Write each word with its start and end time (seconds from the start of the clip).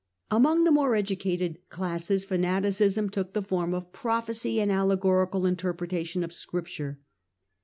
Amongst 0.31 0.65
the 0.65 0.71
more 0.71 0.95
educated 0.95 1.59
classes 1.69 2.25
fanaticism 2.25 3.07
took 3.07 3.33
the 3.33 3.41
form 3.43 3.71
of 3.75 3.91
prophecy 3.93 4.59
and 4.59 4.71
allegorical 4.71 5.45
interpretation 5.45 6.23
of 6.23 6.33
Scripture. 6.33 6.99